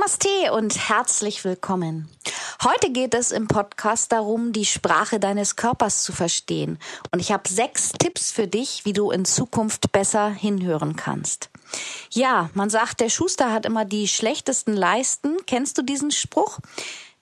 [0.00, 2.08] Namaste und herzlich willkommen.
[2.64, 6.78] Heute geht es im Podcast darum, die Sprache deines Körpers zu verstehen.
[7.10, 11.50] Und ich habe sechs Tipps für dich, wie du in Zukunft besser hinhören kannst.
[12.12, 15.36] Ja, man sagt, der Schuster hat immer die schlechtesten Leisten.
[15.46, 16.60] Kennst du diesen Spruch?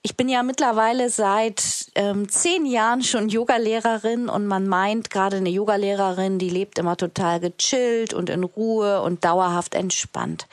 [0.01, 5.49] Ich bin ja mittlerweile seit ähm, zehn Jahren schon Yogalehrerin und man meint, gerade eine
[5.49, 10.47] Yogalehrerin, die lebt immer total gechillt und in Ruhe und dauerhaft entspannt.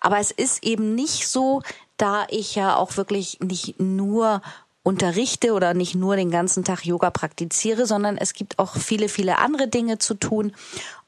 [0.00, 1.60] Aber es ist eben nicht so,
[1.98, 4.40] da ich ja auch wirklich nicht nur
[4.82, 9.38] unterrichte oder nicht nur den ganzen Tag Yoga praktiziere, sondern es gibt auch viele, viele
[9.38, 10.52] andere Dinge zu tun.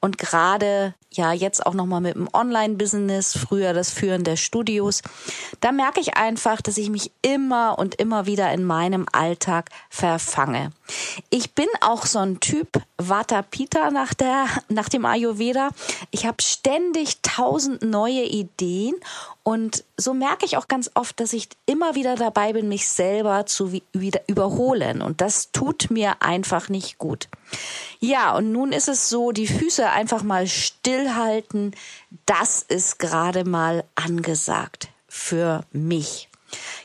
[0.00, 5.02] Und gerade ja jetzt auch nochmal mit dem Online-Business, früher das Führen der Studios,
[5.60, 10.70] da merke ich einfach, dass ich mich immer und immer wieder in meinem Alltag verfange.
[11.30, 15.70] Ich bin auch so ein Typ Vata Pita nach der, nach dem Ayurveda.
[16.10, 18.94] Ich habe ständig tausend neue Ideen
[19.42, 23.46] und so merke ich auch ganz oft, dass ich immer wieder dabei bin, mich selber
[23.46, 25.00] zu wieder überholen.
[25.00, 27.28] Und das tut mir einfach nicht gut.
[28.00, 31.74] Ja, und nun ist es so, die Füße einfach mal stillhalten.
[32.26, 36.28] Das ist gerade mal angesagt für mich.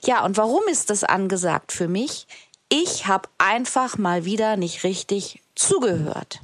[0.04, 2.28] Ja, und warum ist das angesagt für mich?
[2.70, 6.42] Ich habe einfach mal wieder nicht richtig zugehört.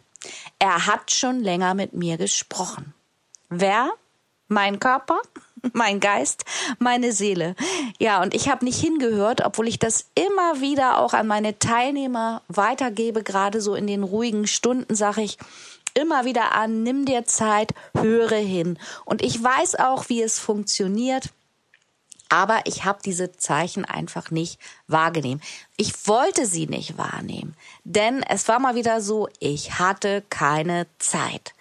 [0.59, 2.93] Er hat schon länger mit mir gesprochen.
[3.49, 3.89] Wer?
[4.47, 5.19] Mein Körper?
[5.73, 6.45] Mein Geist,
[6.77, 7.55] meine Seele.
[7.99, 12.41] Ja, und ich habe nicht hingehört, obwohl ich das immer wieder auch an meine Teilnehmer
[12.47, 15.37] weitergebe, gerade so in den ruhigen Stunden sage ich
[15.93, 18.77] immer wieder an, nimm dir Zeit, höre hin.
[19.05, 21.29] Und ich weiß auch, wie es funktioniert.
[22.29, 25.41] Aber ich habe diese Zeichen einfach nicht wahrgenommen.
[25.77, 31.55] Ich wollte sie nicht wahrnehmen, denn es war mal wieder so, ich hatte keine Zeit.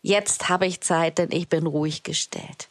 [0.00, 2.68] Jetzt habe ich Zeit, denn ich bin ruhig gestellt.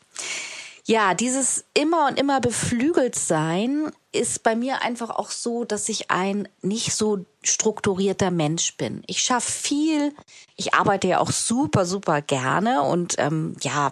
[0.86, 6.12] Ja, dieses immer und immer beflügelt sein ist bei mir einfach auch so, dass ich
[6.12, 9.04] ein nicht so strukturierter Mensch bin.
[9.08, 10.14] Ich schaffe viel,
[10.56, 13.92] ich arbeite ja auch super, super gerne und ähm, ja,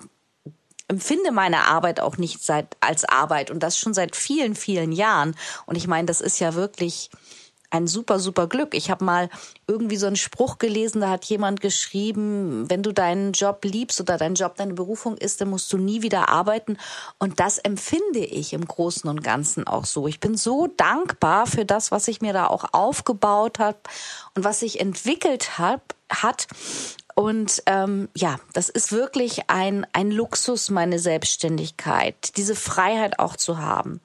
[0.88, 5.36] empfinde meine Arbeit auch nicht seit als Arbeit und das schon seit vielen, vielen Jahren.
[5.68, 7.12] Und ich meine, das ist ja wirklich
[7.72, 8.74] ein super, super Glück.
[8.74, 9.30] Ich habe mal
[9.68, 14.18] irgendwie so einen Spruch gelesen, da hat jemand geschrieben, wenn du deinen Job liebst oder
[14.18, 16.78] dein Job deine Berufung ist, dann musst du nie wieder arbeiten.
[17.20, 20.08] Und das empfinde ich im Großen und Ganzen auch so.
[20.08, 23.78] Ich bin so dankbar für das, was ich mir da auch aufgebaut habe
[24.36, 26.48] und was sich entwickelt hab, hat.
[27.16, 33.58] Und ähm, ja, das ist wirklich ein, ein Luxus, meine Selbstständigkeit, diese Freiheit auch zu
[33.58, 34.00] haben.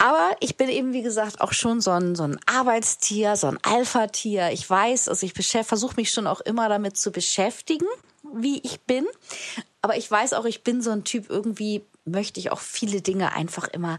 [0.00, 3.58] Aber ich bin eben, wie gesagt, auch schon so ein, so ein Arbeitstier, so ein
[3.62, 4.50] Alpha-Tier.
[4.50, 7.84] Ich weiß, also ich versuche mich schon auch immer damit zu beschäftigen,
[8.32, 9.06] wie ich bin.
[9.82, 13.34] Aber ich weiß auch, ich bin so ein Typ, irgendwie möchte ich auch viele Dinge
[13.34, 13.98] einfach immer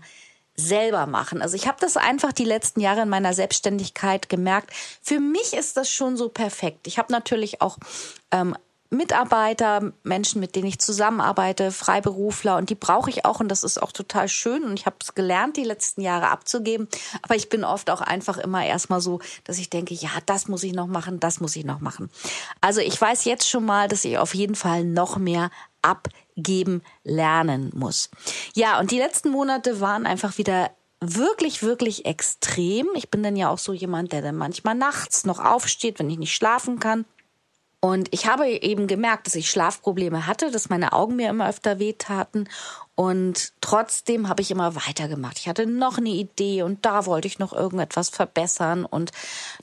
[0.55, 1.39] selber machen.
[1.39, 4.71] Also ich habe das einfach die letzten Jahre in meiner Selbstständigkeit gemerkt.
[5.03, 6.87] Für mich ist das schon so perfekt.
[6.87, 7.77] Ich habe natürlich auch
[8.31, 8.55] ähm,
[8.93, 13.81] Mitarbeiter, Menschen, mit denen ich zusammenarbeite, Freiberufler und die brauche ich auch und das ist
[13.81, 16.89] auch total schön und ich habe es gelernt, die letzten Jahre abzugeben.
[17.21, 20.63] Aber ich bin oft auch einfach immer erstmal so, dass ich denke, ja, das muss
[20.63, 22.09] ich noch machen, das muss ich noch machen.
[22.59, 25.51] Also ich weiß jetzt schon mal, dass ich auf jeden Fall noch mehr
[25.81, 28.09] abgeben lernen muss.
[28.55, 30.69] Ja, und die letzten Monate waren einfach wieder
[30.99, 32.89] wirklich, wirklich extrem.
[32.95, 36.19] Ich bin dann ja auch so jemand, der dann manchmal nachts noch aufsteht, wenn ich
[36.19, 37.05] nicht schlafen kann
[37.83, 41.79] und ich habe eben gemerkt, dass ich Schlafprobleme hatte, dass meine Augen mir immer öfter
[41.79, 42.47] wehtaten.
[42.93, 45.39] Und trotzdem habe ich immer weitergemacht.
[45.39, 49.11] Ich hatte noch eine Idee und da wollte ich noch irgendetwas verbessern und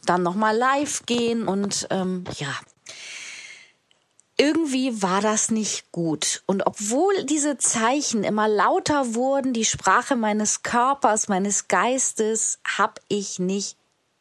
[0.04, 1.46] dann nochmal live gehen.
[1.46, 2.52] Und ähm, ja,
[4.36, 6.42] irgendwie war das nicht gut.
[6.46, 13.38] Und obwohl diese Zeichen immer lauter wurden, die Sprache meines Körpers, meines Geistes, habe ich
[13.38, 13.77] nicht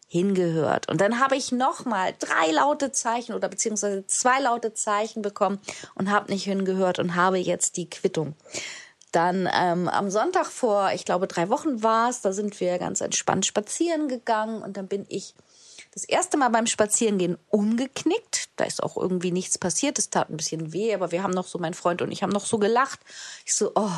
[0.08, 0.90] hingehört.
[0.90, 5.60] Und dann habe ich nochmal drei laute Zeichen oder beziehungsweise zwei laute Zeichen bekommen
[5.96, 8.34] und habe nicht hingehört und habe jetzt die Quittung.
[9.12, 13.02] Dann ähm, am Sonntag vor, ich glaube, drei Wochen war es, da sind wir ganz
[13.02, 15.34] entspannt spazieren gegangen und dann bin ich
[15.94, 18.50] das erste Mal beim Spazierengehen umgeknickt.
[18.56, 19.98] Da ist auch irgendwie nichts passiert.
[19.98, 22.32] Es tat ein bisschen weh, aber wir haben noch so, mein Freund und ich haben
[22.32, 23.00] noch so gelacht.
[23.46, 23.90] Ich so, oh,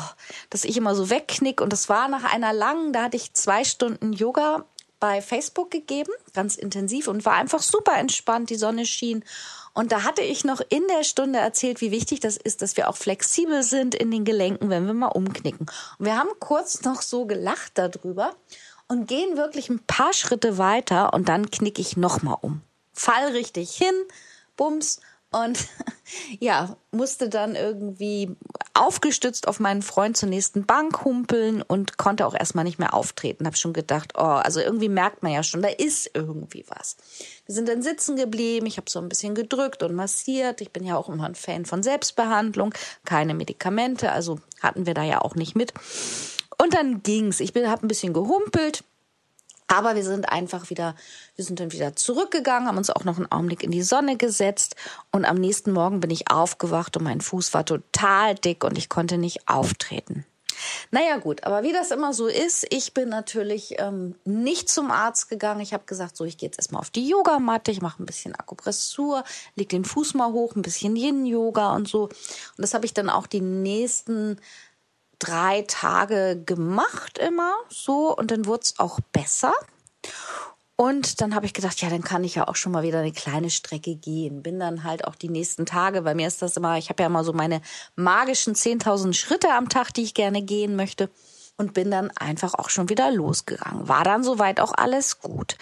[0.48, 1.60] dass ich immer so wegknick.
[1.60, 4.64] Und das war nach einer langen, da hatte ich zwei Stunden Yoga
[5.00, 8.50] bei Facebook gegeben, ganz intensiv und war einfach super entspannt.
[8.50, 9.24] Die Sonne schien.
[9.72, 12.88] Und da hatte ich noch in der Stunde erzählt, wie wichtig das ist, dass wir
[12.88, 15.66] auch flexibel sind in den Gelenken, wenn wir mal umknicken.
[15.98, 18.34] Und wir haben kurz noch so gelacht darüber
[18.88, 22.60] und gehen wirklich ein paar Schritte weiter und dann knicke ich nochmal um.
[22.92, 23.94] Fall richtig hin,
[24.56, 25.00] bums
[25.32, 25.68] und
[26.40, 28.36] ja, musste dann irgendwie
[28.74, 33.46] aufgestützt auf meinen Freund zur nächsten Bank humpeln und konnte auch erstmal nicht mehr auftreten.
[33.46, 36.96] Hab schon gedacht, oh, also irgendwie merkt man ja schon, da ist irgendwie was.
[37.46, 40.60] Wir sind dann sitzen geblieben, ich habe so ein bisschen gedrückt und massiert.
[40.60, 42.74] Ich bin ja auch immer ein Fan von Selbstbehandlung,
[43.04, 45.72] keine Medikamente, also hatten wir da ja auch nicht mit.
[46.58, 47.40] Und dann ging's.
[47.40, 48.84] Ich habe ein bisschen gehumpelt.
[49.70, 50.96] Aber wir sind einfach wieder,
[51.36, 54.74] wir sind dann wieder zurückgegangen, haben uns auch noch einen Augenblick in die Sonne gesetzt
[55.12, 58.88] und am nächsten Morgen bin ich aufgewacht und mein Fuß war total dick und ich
[58.88, 60.26] konnte nicht auftreten.
[60.90, 65.28] Naja gut, aber wie das immer so ist, ich bin natürlich ähm, nicht zum Arzt
[65.28, 65.60] gegangen.
[65.60, 68.34] Ich habe gesagt, so, ich gehe jetzt erstmal auf die Yogamatte, ich mache ein bisschen
[68.34, 69.22] Akupressur,
[69.54, 72.04] leg den Fuß mal hoch, ein bisschen Yin-Yoga und so.
[72.04, 74.38] Und das habe ich dann auch die nächsten
[75.20, 79.54] drei Tage gemacht immer so und dann wurde es auch besser.
[80.74, 83.12] Und dann habe ich gedacht, ja, dann kann ich ja auch schon mal wieder eine
[83.12, 84.42] kleine Strecke gehen.
[84.42, 87.08] Bin dann halt auch die nächsten Tage, bei mir ist das immer, ich habe ja
[87.08, 87.60] immer so meine
[87.96, 91.10] magischen 10.000 Schritte am Tag, die ich gerne gehen möchte.
[91.58, 93.88] Und bin dann einfach auch schon wieder losgegangen.
[93.88, 95.58] War dann soweit auch alles gut.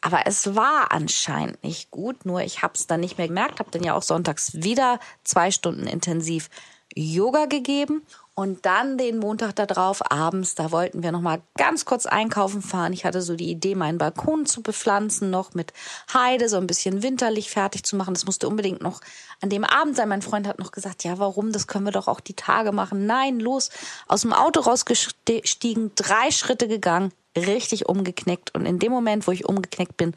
[0.00, 3.70] Aber es war anscheinend nicht gut, nur ich habe es dann nicht mehr gemerkt, habe
[3.70, 6.50] dann ja auch sonntags wieder zwei Stunden intensiv
[6.96, 8.02] Yoga gegeben
[8.38, 12.92] und dann den Montag darauf abends, da wollten wir noch mal ganz kurz einkaufen fahren.
[12.92, 15.72] Ich hatte so die Idee, meinen Balkon zu bepflanzen, noch mit
[16.12, 18.12] Heide, so ein bisschen winterlich fertig zu machen.
[18.12, 19.00] Das musste unbedingt noch
[19.40, 20.10] an dem Abend sein.
[20.10, 21.50] Mein Freund hat noch gesagt, ja, warum?
[21.50, 23.06] Das können wir doch auch die Tage machen.
[23.06, 23.70] Nein, los.
[24.06, 28.54] Aus dem Auto rausgestiegen, drei Schritte gegangen, richtig umgeknickt.
[28.54, 30.14] Und in dem Moment, wo ich umgeknickt bin,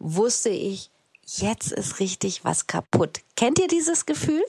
[0.00, 0.89] wusste ich,
[1.38, 3.20] jetzt ist richtig was kaputt.
[3.36, 4.42] Kennt ihr dieses Gefühl?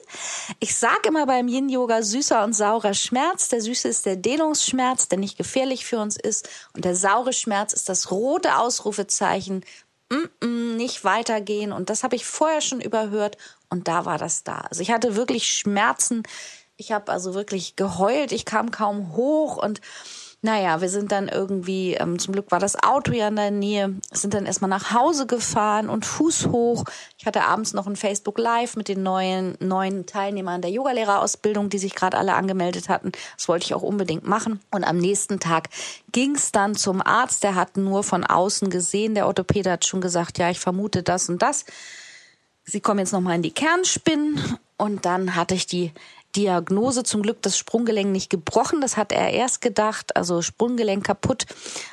[0.60, 3.48] Ich sag immer beim Yin Yoga süßer und saurer Schmerz.
[3.48, 6.48] Der süße ist der Dehnungsschmerz, der nicht gefährlich für uns ist.
[6.74, 9.64] Und der saure Schmerz ist das rote Ausrufezeichen.
[10.10, 11.72] Mm -mm, nicht weitergehen.
[11.72, 13.38] Und das habe ich vorher schon überhört.
[13.70, 14.58] Und da war das da.
[14.68, 16.24] Also ich hatte wirklich Schmerzen.
[16.76, 18.32] Ich habe also wirklich geheult.
[18.32, 19.80] Ich kam kaum hoch und
[20.44, 23.94] naja, wir sind dann irgendwie, ähm, zum Glück war das Auto ja in der Nähe,
[24.10, 26.84] sind dann erstmal nach Hause gefahren und Fuß hoch.
[27.16, 31.78] Ich hatte abends noch ein Facebook Live mit den neuen, neuen Teilnehmern der Yogalehrerausbildung, die
[31.78, 33.12] sich gerade alle angemeldet hatten.
[33.36, 34.58] Das wollte ich auch unbedingt machen.
[34.72, 35.68] Und am nächsten Tag
[36.10, 37.44] ging's dann zum Arzt.
[37.44, 39.14] Der hat nur von außen gesehen.
[39.14, 41.64] Der Orthopäde hat schon gesagt, ja, ich vermute das und das.
[42.64, 44.58] Sie kommen jetzt nochmal in die Kernspinnen.
[44.76, 45.92] Und dann hatte ich die
[46.36, 48.80] Diagnose zum Glück das Sprunggelenk nicht gebrochen.
[48.80, 50.16] Das hat er erst gedacht.
[50.16, 51.46] Also Sprunggelenk kaputt,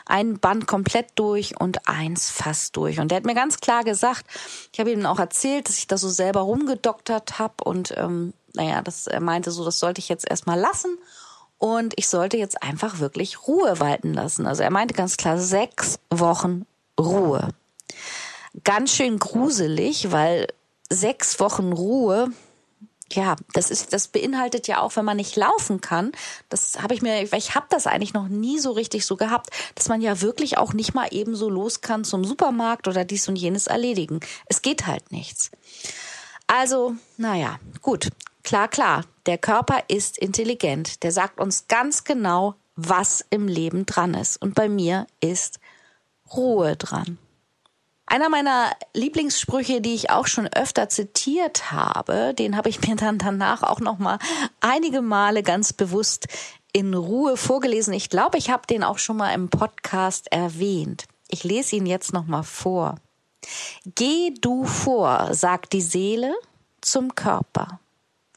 [0.05, 2.99] ein Band komplett durch und eins fast durch.
[2.99, 4.25] Und er hat mir ganz klar gesagt,
[4.71, 8.81] ich habe ihm auch erzählt, dass ich da so selber rumgedoktert habe und ähm, naja,
[8.81, 10.97] das er meinte so, das sollte ich jetzt erstmal lassen.
[11.57, 14.47] Und ich sollte jetzt einfach wirklich Ruhe walten lassen.
[14.47, 16.65] Also er meinte ganz klar, sechs Wochen
[16.97, 17.49] Ruhe.
[18.63, 20.47] Ganz schön gruselig, weil
[20.89, 22.29] sechs Wochen Ruhe,
[23.13, 26.11] ja, das ist, das beinhaltet ja auch, wenn man nicht laufen kann.
[26.49, 29.89] Das habe ich mir, ich habe das eigentlich noch nie so richtig so gehabt, dass
[29.89, 33.35] man ja wirklich auch nicht mal eben so los kann zum Supermarkt oder dies und
[33.35, 34.19] jenes erledigen.
[34.45, 35.51] Es geht halt nichts.
[36.47, 38.09] Also, naja, gut,
[38.43, 39.05] klar, klar.
[39.25, 41.03] Der Körper ist intelligent.
[41.03, 44.41] Der sagt uns ganz genau, was im Leben dran ist.
[44.41, 45.59] Und bei mir ist
[46.33, 47.17] Ruhe dran.
[48.09, 53.19] Einer meiner Lieblingssprüche, die ich auch schon öfter zitiert habe, den habe ich mir dann
[53.19, 54.17] danach auch noch mal
[54.61, 56.27] einige Male ganz bewusst
[56.73, 57.93] in Ruhe vorgelesen.
[57.93, 61.05] Ich glaube, ich habe den auch schon mal im Podcast erwähnt.
[61.27, 62.95] Ich lese ihn jetzt noch mal vor.
[63.85, 66.33] Geh du vor, sagt die Seele
[66.81, 67.79] zum Körper.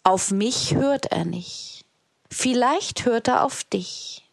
[0.05, 1.87] Auf mich hört er nicht.
[2.31, 4.29] Vielleicht hört er auf dich.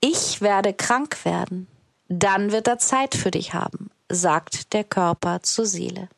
[0.00, 1.68] Ich werde krank werden.
[2.08, 6.08] Dann wird er Zeit für dich haben sagt der Körper zur Seele.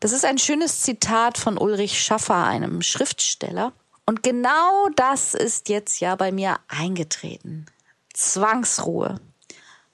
[0.00, 3.72] Das ist ein schönes Zitat von Ulrich Schaffer, einem Schriftsteller.
[4.06, 7.66] Und genau das ist jetzt ja bei mir eingetreten.
[8.14, 9.20] Zwangsruhe.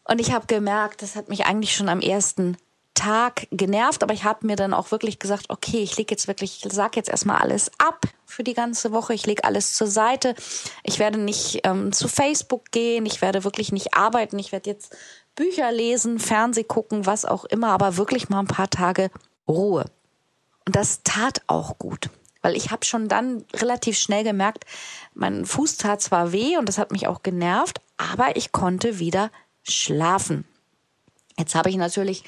[0.04, 2.56] Und ich habe gemerkt, das hat mich eigentlich schon am ersten
[2.94, 6.64] Tag genervt, aber ich habe mir dann auch wirklich gesagt, okay, ich lege jetzt wirklich,
[6.64, 9.12] ich sag jetzt erstmal alles ab für die ganze Woche.
[9.12, 10.34] Ich lege alles zur Seite.
[10.82, 14.96] Ich werde nicht ähm, zu Facebook gehen, ich werde wirklich nicht arbeiten, ich werde jetzt
[15.36, 19.10] Bücher lesen, Fernseh gucken, was auch immer, aber wirklich mal ein paar Tage
[19.46, 19.84] Ruhe.
[20.66, 22.10] Und das tat auch gut.
[22.42, 24.64] Weil ich habe schon dann relativ schnell gemerkt,
[25.14, 29.30] mein Fuß tat zwar weh und das hat mich auch genervt, aber ich konnte wieder
[29.62, 30.44] schlafen.
[31.38, 32.24] Jetzt habe ich natürlich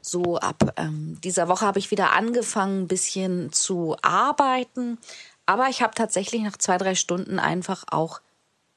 [0.00, 4.98] so ab ähm, dieser Woche habe ich wieder angefangen, ein bisschen zu arbeiten.
[5.46, 8.20] Aber ich habe tatsächlich nach zwei, drei Stunden einfach auch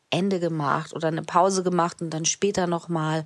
[0.09, 3.25] Ende gemacht oder eine Pause gemacht und dann später nochmal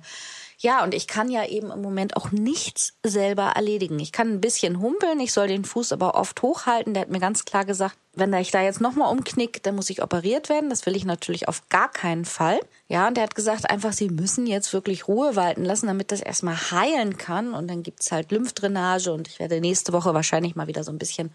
[0.58, 3.98] ja, und ich kann ja eben im Moment auch nichts selber erledigen.
[3.98, 6.94] Ich kann ein bisschen humpeln, ich soll den Fuß aber oft hochhalten.
[6.94, 10.02] Der hat mir ganz klar gesagt, wenn ich da jetzt nochmal umknick, dann muss ich
[10.02, 10.70] operiert werden.
[10.70, 12.58] Das will ich natürlich auf gar keinen Fall.
[12.88, 16.22] Ja, und der hat gesagt, einfach, sie müssen jetzt wirklich Ruhe walten lassen, damit das
[16.22, 17.52] erstmal heilen kann.
[17.52, 20.98] Und dann gibt's halt Lymphdrainage und ich werde nächste Woche wahrscheinlich mal wieder so ein
[20.98, 21.30] bisschen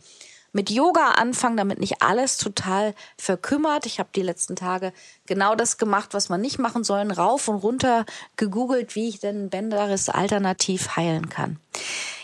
[0.53, 3.85] mit Yoga anfangen, damit nicht alles total verkümmert.
[3.85, 4.91] Ich habe die letzten Tage
[5.25, 8.05] genau das gemacht, was man nicht machen soll, rauf und runter
[8.35, 11.57] gegoogelt, wie ich denn Bänderes alternativ heilen kann.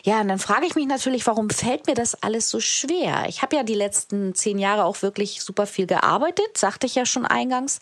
[0.04, 3.26] Ja, und dann frage ich mich natürlich, warum fällt mir das alles so schwer?
[3.28, 7.06] Ich habe ja die letzten zehn Jahre auch wirklich super viel gearbeitet, sagte ich ja
[7.06, 7.80] schon eingangs.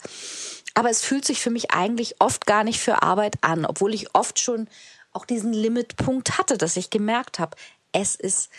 [0.74, 4.14] Aber es fühlt sich für mich eigentlich oft gar nicht für Arbeit an, obwohl ich
[4.14, 4.68] oft schon
[5.14, 7.56] auch diesen Limitpunkt hatte, dass ich gemerkt habe,
[7.94, 8.50] es ist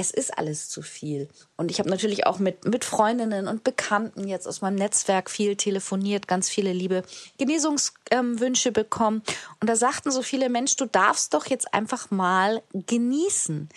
[0.00, 1.28] es ist alles zu viel.
[1.56, 5.56] Und ich habe natürlich auch mit, mit Freundinnen und Bekannten jetzt aus meinem Netzwerk viel
[5.56, 7.02] telefoniert, ganz viele liebe
[7.36, 9.22] Genesungswünsche ähm, bekommen.
[9.60, 13.68] Und da sagten so viele Mensch, du darfst doch jetzt einfach mal genießen.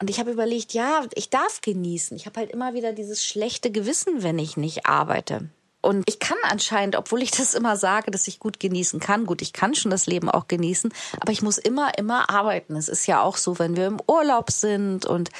[0.00, 2.16] Und ich habe überlegt, ja, ich darf genießen.
[2.16, 5.50] Ich habe halt immer wieder dieses schlechte Gewissen, wenn ich nicht arbeite.
[5.82, 9.40] Und ich kann anscheinend, obwohl ich das immer sage, dass ich gut genießen kann, gut,
[9.42, 12.76] ich kann schon das Leben auch genießen, aber ich muss immer, immer arbeiten.
[12.76, 15.30] Es ist ja auch so, wenn wir im Urlaub sind und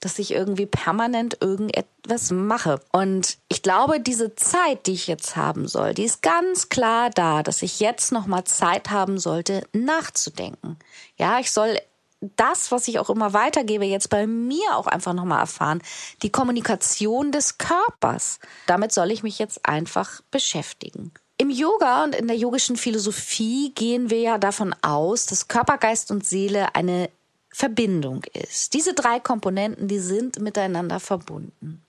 [0.00, 2.80] dass ich irgendwie permanent irgendetwas mache.
[2.90, 7.42] Und ich glaube, diese Zeit, die ich jetzt haben soll, die ist ganz klar da,
[7.42, 10.78] dass ich jetzt nochmal Zeit haben sollte, nachzudenken.
[11.16, 11.78] Ja, ich soll
[12.20, 15.82] das, was ich auch immer weitergebe, jetzt bei mir auch einfach nochmal erfahren.
[16.22, 18.40] Die Kommunikation des Körpers.
[18.66, 21.12] Damit soll ich mich jetzt einfach beschäftigen.
[21.38, 26.10] Im Yoga und in der yogischen Philosophie gehen wir ja davon aus, dass Körper, Geist
[26.10, 27.08] und Seele eine
[27.50, 28.74] Verbindung ist.
[28.74, 31.82] Diese drei Komponenten, die sind miteinander verbunden.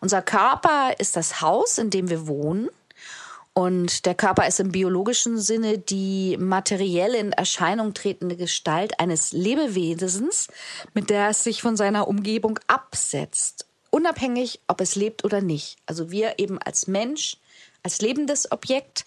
[0.00, 2.68] Unser Körper ist das Haus, in dem wir wohnen.
[3.58, 10.48] Und der Körper ist im biologischen Sinne die materiell in Erscheinung tretende Gestalt eines Lebewesens,
[10.92, 13.64] mit der es sich von seiner Umgebung absetzt.
[13.88, 15.78] Unabhängig, ob es lebt oder nicht.
[15.86, 17.38] Also wir eben als Mensch,
[17.82, 19.06] als lebendes Objekt,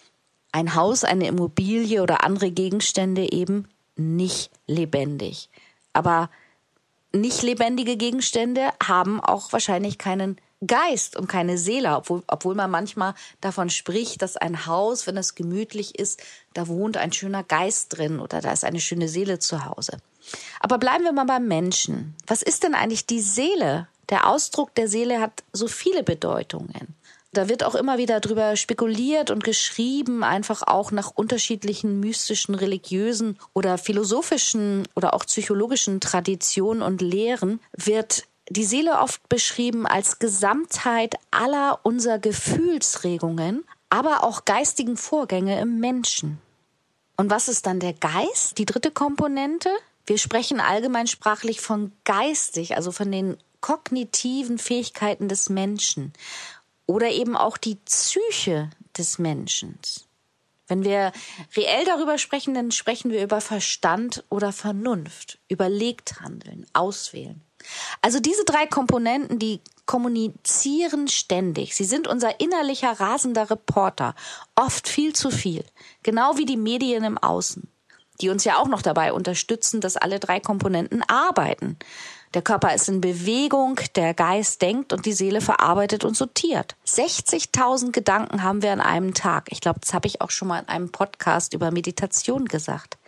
[0.50, 5.48] ein Haus, eine Immobilie oder andere Gegenstände eben nicht lebendig.
[5.92, 6.28] Aber
[7.12, 13.14] nicht lebendige Gegenstände haben auch wahrscheinlich keinen Geist und keine Seele, obwohl, obwohl man manchmal
[13.40, 18.20] davon spricht, dass ein Haus, wenn es gemütlich ist, da wohnt ein schöner Geist drin
[18.20, 19.98] oder da ist eine schöne Seele zu Hause.
[20.60, 22.14] Aber bleiben wir mal beim Menschen.
[22.26, 23.88] Was ist denn eigentlich die Seele?
[24.10, 26.94] Der Ausdruck der Seele hat so viele Bedeutungen.
[27.32, 33.38] Da wird auch immer wieder drüber spekuliert und geschrieben, einfach auch nach unterschiedlichen mystischen, religiösen
[33.54, 41.14] oder philosophischen oder auch psychologischen Traditionen und Lehren wird die Seele oft beschrieben als Gesamtheit
[41.30, 46.38] aller unserer Gefühlsregungen, aber auch geistigen Vorgänge im Menschen.
[47.16, 49.70] Und was ist dann der Geist, die dritte Komponente?
[50.04, 56.12] Wir sprechen allgemeinsprachlich von geistig, also von den kognitiven Fähigkeiten des Menschen
[56.86, 59.78] oder eben auch die Psyche des Menschen.
[60.66, 61.12] Wenn wir
[61.56, 67.42] reell darüber sprechen, dann sprechen wir über Verstand oder Vernunft, überlegt handeln, auswählen.
[68.02, 71.74] Also diese drei Komponenten, die kommunizieren ständig.
[71.74, 74.14] Sie sind unser innerlicher rasender Reporter,
[74.54, 75.64] oft viel zu viel,
[76.02, 77.68] genau wie die Medien im Außen,
[78.20, 81.76] die uns ja auch noch dabei unterstützen, dass alle drei Komponenten arbeiten.
[82.34, 86.76] Der Körper ist in Bewegung, der Geist denkt und die Seele verarbeitet und sortiert.
[86.86, 89.48] 60.000 Gedanken haben wir an einem Tag.
[89.50, 92.98] Ich glaube, das habe ich auch schon mal in einem Podcast über Meditation gesagt.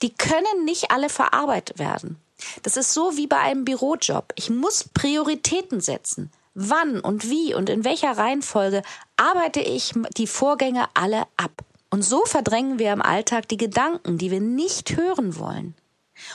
[0.00, 2.18] Die können nicht alle verarbeitet werden.
[2.62, 4.32] Das ist so wie bei einem Bürojob.
[4.36, 6.30] Ich muss Prioritäten setzen.
[6.54, 8.82] Wann und wie und in welcher Reihenfolge
[9.16, 11.62] arbeite ich die Vorgänge alle ab.
[11.90, 15.74] Und so verdrängen wir im Alltag die Gedanken, die wir nicht hören wollen.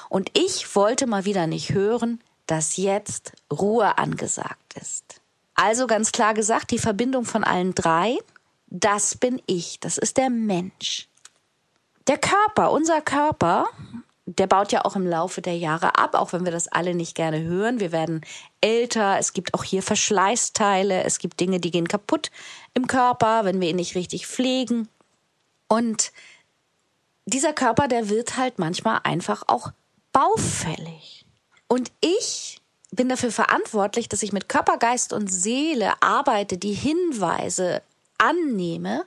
[0.09, 5.21] Und ich wollte mal wieder nicht hören, dass jetzt Ruhe angesagt ist.
[5.55, 8.17] Also ganz klar gesagt, die Verbindung von allen drei,
[8.67, 11.07] das bin ich, das ist der Mensch.
[12.07, 13.65] Der Körper, unser Körper,
[14.25, 17.15] der baut ja auch im Laufe der Jahre ab, auch wenn wir das alle nicht
[17.15, 17.79] gerne hören.
[17.79, 18.21] Wir werden
[18.59, 22.31] älter, es gibt auch hier Verschleißteile, es gibt Dinge, die gehen kaputt
[22.73, 24.89] im Körper, wenn wir ihn nicht richtig pflegen.
[25.67, 26.11] Und
[27.25, 29.71] dieser Körper, der wird halt manchmal einfach auch
[30.11, 31.25] baufällig.
[31.67, 37.81] Und ich bin dafür verantwortlich, dass ich mit Körper, Geist und Seele arbeite, die Hinweise
[38.17, 39.05] annehme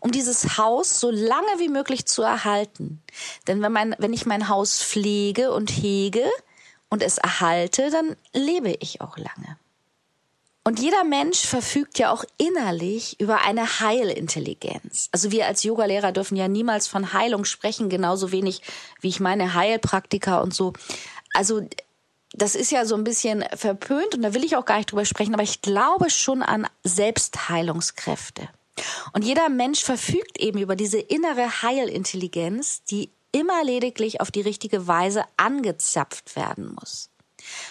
[0.00, 3.02] um dieses Haus so lange wie möglich zu erhalten.
[3.46, 6.24] Denn wenn, mein, wenn ich mein Haus pflege und hege
[6.88, 9.58] und es erhalte, dann lebe ich auch lange.
[10.66, 15.08] Und jeder Mensch verfügt ja auch innerlich über eine Heilintelligenz.
[15.12, 18.62] Also wir als Yogalehrer dürfen ja niemals von Heilung sprechen, genauso wenig
[19.00, 20.72] wie ich meine Heilpraktiker und so.
[21.34, 21.62] Also
[22.32, 25.04] das ist ja so ein bisschen verpönt und da will ich auch gar nicht drüber
[25.04, 28.48] sprechen, aber ich glaube schon an Selbstheilungskräfte.
[29.12, 34.86] Und jeder Mensch verfügt eben über diese innere Heilintelligenz, die immer lediglich auf die richtige
[34.86, 37.10] Weise angezapft werden muss.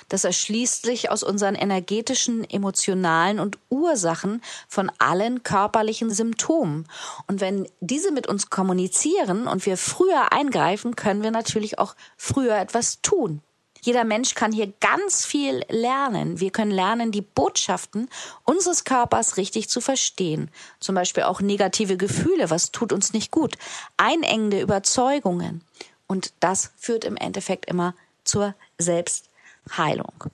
[0.10, 6.88] Das erschließt sich aus unseren energetischen, emotionalen und Ursachen von allen körperlichen Symptomen.
[7.28, 12.58] Und wenn diese mit uns kommunizieren und wir früher eingreifen, können wir natürlich auch früher
[12.58, 13.42] etwas tun.
[13.86, 16.40] Jeder Mensch kann hier ganz viel lernen.
[16.40, 18.10] Wir können lernen, die Botschaften
[18.44, 20.50] unseres Körpers richtig zu verstehen.
[20.80, 23.60] Zum Beispiel auch negative Gefühle, was tut uns nicht gut,
[23.96, 25.62] einengende Überzeugungen.
[26.08, 30.32] Und das führt im Endeffekt immer zur Selbstheilung.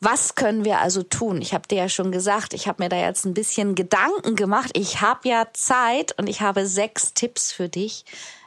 [0.00, 1.42] Was können wir also tun?
[1.42, 4.70] Ich habe dir ja schon gesagt, ich habe mir da jetzt ein bisschen Gedanken gemacht.
[4.72, 8.06] Ich habe ja Zeit und ich habe sechs Tipps für dich,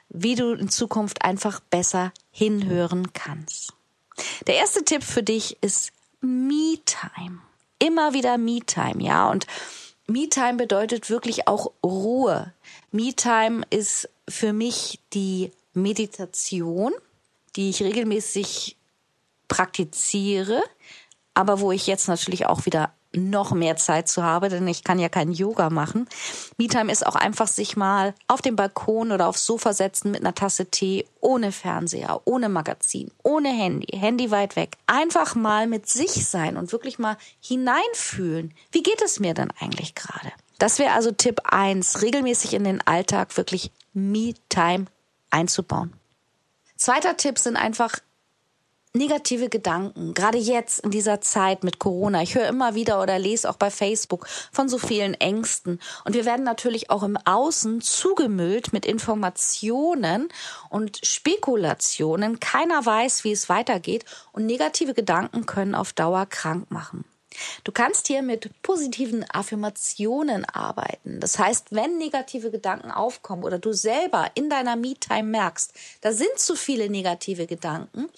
[0.09, 3.76] wie du in Zukunft einfach besser hinhören kannst.
[4.47, 7.39] Der erste Tipp für dich ist Me-Time.
[7.79, 9.29] Immer wieder Me-Time, ja.
[9.29, 9.45] Und
[10.07, 12.53] Me-Time bedeutet wirklich auch Ruhe.
[12.91, 16.93] Me-Time ist für mich die Meditation,
[17.55, 18.75] die ich regelmäßig
[19.47, 20.62] praktiziere,
[21.33, 24.99] aber wo ich jetzt natürlich auch wieder noch mehr Zeit zu habe, denn ich kann
[24.99, 26.07] ja kein Yoga machen.
[26.57, 30.35] Me-Time ist auch einfach sich mal auf den Balkon oder aufs Sofa setzen mit einer
[30.35, 34.77] Tasse Tee, ohne Fernseher, ohne Magazin, ohne Handy, Handy weit weg.
[34.87, 38.53] Einfach mal mit sich sein und wirklich mal hineinfühlen.
[38.72, 40.31] Wie geht es mir denn eigentlich gerade?
[40.59, 44.85] Das wäre also Tipp eins: regelmäßig in den Alltag wirklich Me-Time
[45.29, 45.93] einzubauen.
[46.75, 48.00] Zweiter Tipp sind einfach
[48.98, 52.22] negative Gedanken, gerade jetzt in dieser Zeit mit Corona.
[52.22, 55.79] Ich höre immer wieder oder lese auch bei Facebook von so vielen Ängsten.
[56.05, 60.29] Und wir werden natürlich auch im Außen zugemüllt mit Informationen
[60.70, 62.40] und Spekulationen.
[62.40, 64.05] Keiner weiß, wie es weitergeht.
[64.31, 67.05] Und negative Gedanken können auf Dauer krank machen.
[67.64, 71.20] Du kannst hier mit positiven Affirmationen arbeiten.
[71.20, 76.38] Das heißt, wenn negative Gedanken aufkommen oder du selber in deiner Me-Time merkst, da sind
[76.38, 78.10] zu viele negative Gedanken,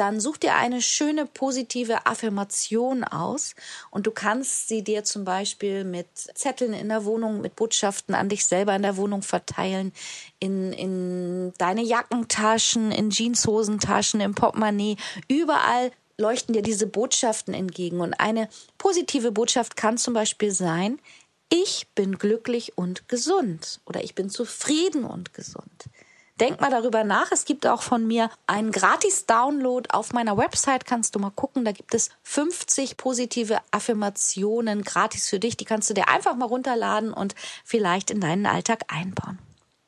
[0.00, 3.54] dann such dir eine schöne positive Affirmation aus
[3.90, 8.28] und du kannst sie dir zum Beispiel mit Zetteln in der Wohnung, mit Botschaften an
[8.28, 9.92] dich selber in der Wohnung verteilen,
[10.38, 14.96] in, in deine Jackentaschen, in Jeanshosentaschen, im Portemonnaie,
[15.28, 18.00] überall leuchten dir diese Botschaften entgegen.
[18.00, 20.98] Und eine positive Botschaft kann zum Beispiel sein,
[21.50, 25.88] ich bin glücklich und gesund oder ich bin zufrieden und gesund.
[26.40, 27.32] Denk mal darüber nach.
[27.32, 30.84] Es gibt auch von mir einen Gratis-Download auf meiner Website.
[30.84, 31.64] Kannst du mal gucken.
[31.64, 35.56] Da gibt es 50 positive Affirmationen gratis für dich.
[35.56, 39.38] Die kannst du dir einfach mal runterladen und vielleicht in deinen Alltag einbauen.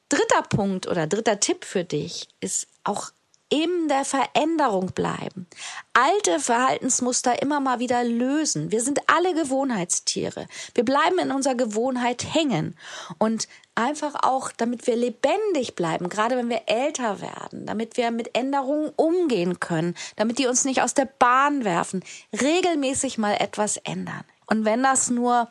[0.08, 3.12] Dritter Punkt oder dritter Tipp für dich ist auch
[3.50, 5.46] in der Veränderung bleiben.
[5.92, 8.70] Alte Verhaltensmuster immer mal wieder lösen.
[8.70, 10.46] Wir sind alle Gewohnheitstiere.
[10.74, 12.76] Wir bleiben in unserer Gewohnheit hängen.
[13.18, 13.48] Und
[13.80, 18.92] einfach auch, damit wir lebendig bleiben, gerade wenn wir älter werden, damit wir mit Änderungen
[18.96, 22.04] umgehen können, damit die uns nicht aus der Bahn werfen,
[22.40, 24.24] regelmäßig mal etwas ändern.
[24.46, 25.48] Und wenn das nur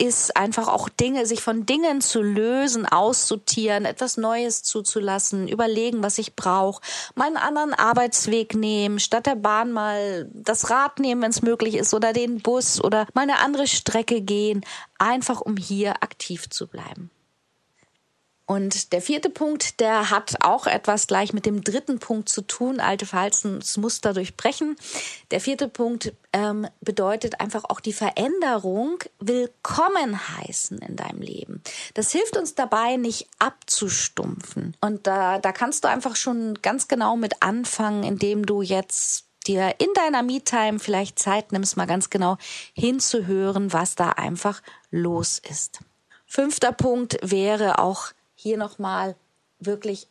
[0.00, 6.18] ist einfach auch Dinge, sich von Dingen zu lösen, aussortieren, etwas Neues zuzulassen, überlegen, was
[6.18, 6.80] ich brauche,
[7.16, 11.74] mal einen anderen Arbeitsweg nehmen, statt der Bahn mal das Rad nehmen, wenn es möglich
[11.74, 14.64] ist, oder den Bus oder mal eine andere Strecke gehen,
[14.98, 17.10] einfach um hier aktiv zu bleiben.
[18.48, 22.80] Und der vierte Punkt, der hat auch etwas gleich mit dem dritten Punkt zu tun,
[22.80, 24.76] alte Verhaltensmuster durchbrechen.
[25.30, 31.62] Der vierte Punkt ähm, bedeutet einfach auch die Veränderung willkommen heißen in deinem Leben.
[31.92, 34.74] Das hilft uns dabei, nicht abzustumpfen.
[34.80, 39.74] Und da, da kannst du einfach schon ganz genau mit anfangen, indem du jetzt dir
[39.76, 42.38] in deiner Me-Time vielleicht Zeit nimmst, mal ganz genau
[42.72, 45.80] hinzuhören, was da einfach los ist.
[46.24, 49.16] Fünfter Punkt wäre auch hier nochmal
[49.58, 50.06] wirklich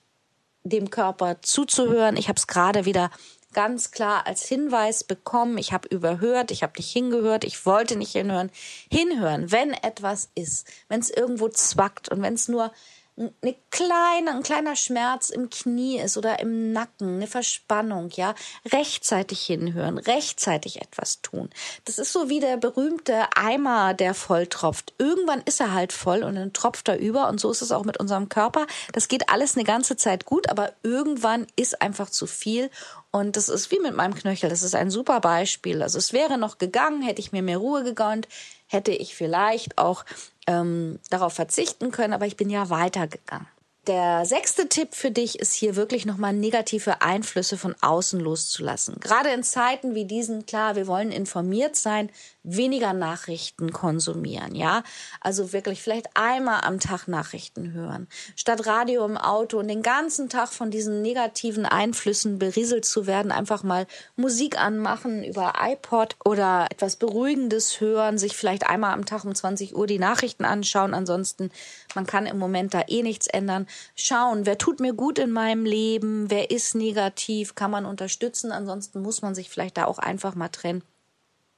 [0.64, 2.18] dem Körper zuzuhören.
[2.18, 3.10] Ich habe es gerade wieder
[3.54, 5.58] ganz klar als Hinweis bekommen.
[5.58, 8.52] Ich habe überhört, ich habe nicht hingehört, ich wollte nicht hinhören.
[8.92, 12.74] Hinhören, wenn etwas ist, wenn es irgendwo zwackt und wenn es nur
[13.18, 18.36] eine kleine, ein kleiner Schmerz im Knie ist oder im Nacken, eine Verspannung, ja,
[18.72, 21.50] rechtzeitig hinhören, rechtzeitig etwas tun.
[21.86, 24.94] Das ist so wie der berühmte Eimer, der voll tropft.
[25.00, 27.86] Irgendwann ist er halt voll und dann tropft er über und so ist es auch
[27.86, 28.68] mit unserem Körper.
[28.94, 32.70] Das geht alles eine ganze Zeit gut, aber irgendwann ist einfach zu viel
[33.12, 34.50] und das ist wie mit meinem Knöchel.
[34.50, 35.82] Das ist ein super Beispiel.
[35.82, 38.28] Also es wäre noch gegangen, hätte ich mir mehr Ruhe gegönnt,
[38.68, 40.06] hätte ich vielleicht auch
[40.46, 43.48] ähm, darauf verzichten können, aber ich bin ja weitergegangen.
[43.88, 49.00] Der sechste Tipp für dich ist hier wirklich nochmal negative Einflüsse von außen loszulassen.
[49.00, 52.10] Gerade in Zeiten wie diesen, klar, wir wollen informiert sein,
[52.48, 54.84] weniger Nachrichten konsumieren, ja?
[55.22, 60.30] Also wirklich vielleicht einmal am Tag Nachrichten hören, statt Radio im Auto und den ganzen
[60.30, 66.68] Tag von diesen negativen Einflüssen berieselt zu werden, einfach mal Musik anmachen über iPod oder
[66.72, 70.94] etwas Beruhigendes hören, sich vielleicht einmal am Tag um 20 Uhr die Nachrichten anschauen.
[70.94, 71.52] Ansonsten,
[71.96, 73.68] man kann im Moment da eh nichts ändern.
[73.96, 78.52] Schauen, wer tut mir gut in meinem Leben, wer ist negativ, kann man unterstützen.
[78.52, 80.84] Ansonsten muss man sich vielleicht da auch einfach mal trennen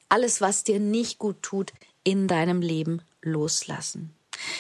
[0.10, 4.14] alles, was dir nicht gut tut, in deinem Leben loslassen.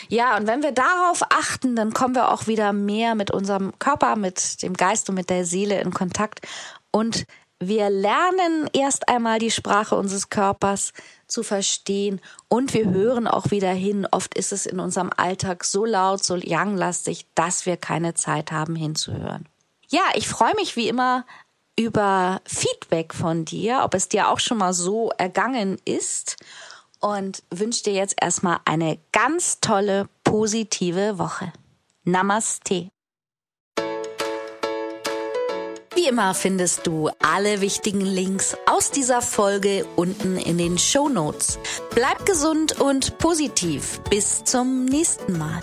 [0.09, 4.15] Ja, und wenn wir darauf achten, dann kommen wir auch wieder mehr mit unserem Körper,
[4.15, 6.41] mit dem Geist und mit der Seele in Kontakt
[6.91, 7.25] und
[7.61, 10.93] wir lernen erst einmal die Sprache unseres Körpers
[11.27, 14.07] zu verstehen und wir hören auch wieder hin.
[14.09, 18.77] Oft ist es in unserem Alltag so laut, so younglastig, dass wir keine Zeit haben
[18.77, 19.45] hinzuhören.
[19.89, 21.25] Ja, ich freue mich wie immer
[21.79, 26.35] über Feedback von dir, ob es dir auch schon mal so ergangen ist
[26.99, 31.53] und wünsche dir jetzt erstmal eine ganz tolle, positive Woche.
[32.03, 32.89] Namaste.
[35.95, 41.59] Wie immer findest du alle wichtigen Links aus dieser Folge unten in den Show Notes.
[41.95, 44.01] Bleib gesund und positiv.
[44.09, 45.61] Bis zum nächsten Mal.